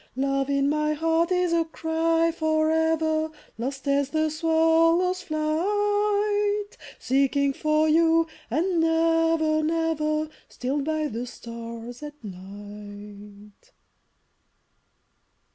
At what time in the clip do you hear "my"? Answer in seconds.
0.67-0.93